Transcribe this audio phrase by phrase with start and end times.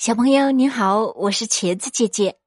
[0.00, 2.40] 小朋友你好，我是茄子姐姐，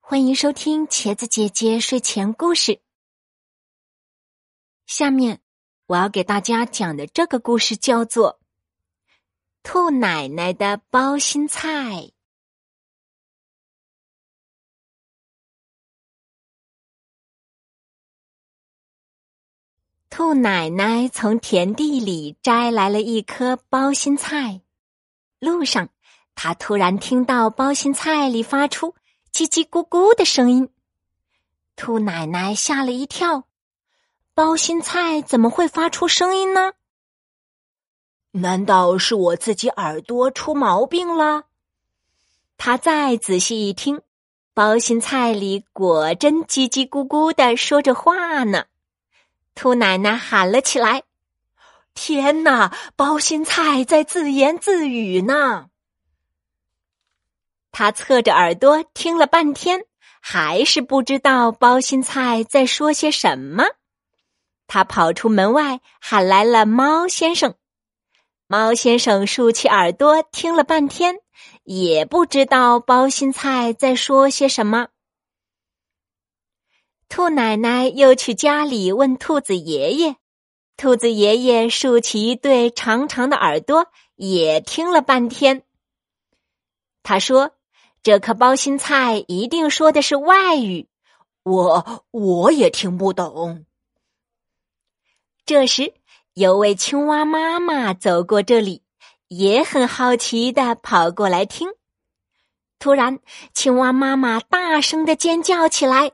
[0.00, 2.80] 欢迎收听茄子姐姐睡前故事。
[4.86, 5.42] 下面
[5.88, 8.40] 我要给大家讲的这个故事叫做
[9.62, 11.70] 《兔奶奶的包心菜》。
[20.08, 24.62] 兔奶奶从田地里摘来了一颗包心菜，
[25.38, 25.90] 路上。
[26.36, 28.94] 他突然听到包心菜里发出
[29.32, 30.68] 叽叽咕咕的声音，
[31.74, 33.44] 兔奶奶吓了一跳。
[34.34, 36.74] 包心菜怎么会发出声音呢？
[38.32, 41.44] 难道是我自己耳朵出毛病了？
[42.58, 44.02] 他再仔细一听，
[44.52, 48.66] 包心菜里果真叽叽咕咕的说着话呢。
[49.54, 51.04] 兔奶奶喊了起来
[51.94, 52.76] ：“天哪！
[52.94, 55.70] 包心菜在自言自语呢！”
[57.78, 59.84] 他侧着耳朵听了半天，
[60.22, 63.64] 还是不知道包心菜在说些什么。
[64.66, 67.54] 他跑出门外，喊来了猫先生。
[68.46, 71.16] 猫先生竖起耳朵听了半天，
[71.64, 74.88] 也不知道包心菜在说些什么。
[77.10, 80.16] 兔奶奶又去家里问兔子爷爷，
[80.78, 85.62] 兔子爷爷竖起一对长长的耳朵，也听了半天。
[87.02, 87.52] 他说。
[88.06, 90.86] 这颗包心菜一定说的是外语，
[91.42, 93.66] 我我也听不懂。
[95.44, 95.92] 这时，
[96.32, 98.84] 有位青蛙妈妈走过这里，
[99.26, 101.70] 也很好奇的跑过来听。
[102.78, 103.18] 突然，
[103.52, 106.12] 青蛙妈妈大声的尖叫起来：“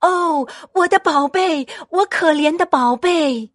[0.00, 3.52] 哦，我的宝贝，我可怜的宝贝！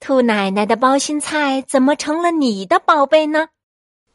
[0.00, 3.48] 兔奶奶的包心菜怎么成了你的宝贝呢？”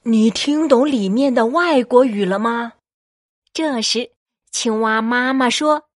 [0.10, 2.72] 你听懂里面的外国语了吗？
[3.52, 4.12] 这时，
[4.50, 5.90] 青蛙妈妈说：“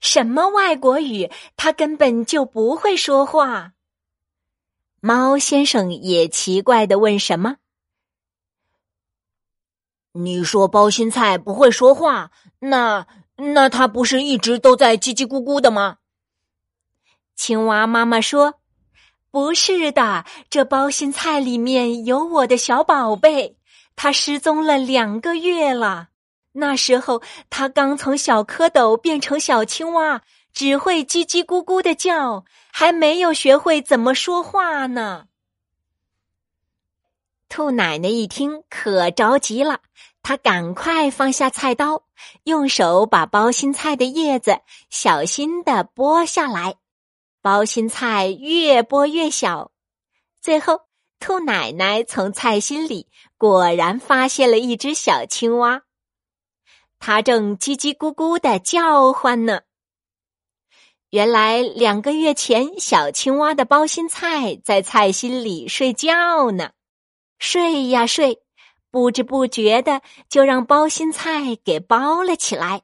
[0.00, 1.30] 什么外国语？
[1.56, 3.72] 他根本就不会说话。”
[5.00, 7.56] 猫先生也奇怪的问：“什么？”
[10.12, 13.06] 你说包心菜不会说话，那
[13.36, 15.96] 那它不是一直都在叽叽咕咕的吗？
[17.34, 18.60] 青蛙妈妈说。
[19.30, 23.56] 不是的，这包心菜里面有我的小宝贝，
[23.96, 26.08] 他失踪了两个月了。
[26.52, 30.22] 那时候他刚从小蝌蚪变成小青蛙，
[30.52, 35.26] 只会叽叽咕咕的叫，还没有学会怎么说话呢。
[37.48, 39.80] 兔奶奶一听可着急了，
[40.22, 42.04] 她赶快放下菜刀，
[42.44, 46.76] 用手把包心菜的叶子小心的剥下来。
[47.42, 49.70] 包心菜越剥越小，
[50.40, 50.80] 最后
[51.20, 53.06] 兔奶奶从菜心里
[53.44, 55.82] 果然发现了一只小青蛙，
[56.98, 59.60] 它正叽叽咕咕的叫唤呢。
[61.10, 66.70] 原来两个月前，小青蛙的包心菜在菜心里睡觉呢，
[67.38, 68.40] 睡呀睡，
[68.90, 70.00] 不知不觉的
[70.30, 72.80] 就让包心菜给包了起来，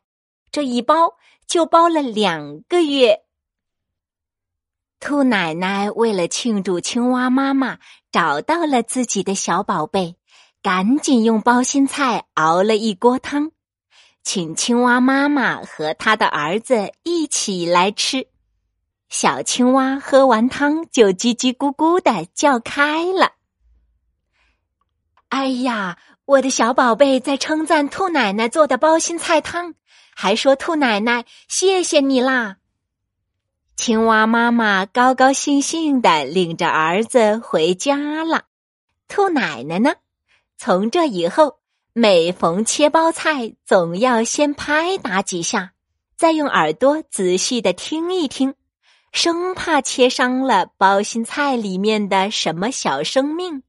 [0.53, 1.15] 这一包
[1.47, 3.23] 就包了两个月。
[4.99, 7.79] 兔奶奶为了庆祝青蛙妈妈
[8.13, 10.17] 找到了自己的小宝贝，
[10.63, 13.51] 赶紧用包心菜熬了一锅汤，
[14.23, 18.29] 请青蛙妈妈和他的儿子一起来吃。
[19.09, 23.33] 小青蛙喝完汤就叽叽咕咕的叫开了。
[25.31, 29.75] 哎呀，我的小宝贝在称赞兔奶奶做的包心菜汤，
[30.15, 32.59] 还说兔奶奶谢谢你啦。
[33.77, 38.45] 青蛙妈妈高高兴兴的领着儿子回家了。
[39.09, 39.95] 兔奶奶呢？
[40.63, 41.57] 从这以后，
[41.95, 45.73] 每逢切包菜，总要先拍打几下，
[46.19, 48.53] 再用耳朵仔细的听一听，
[49.11, 53.63] 生怕切伤了包心菜里面的什么小生命。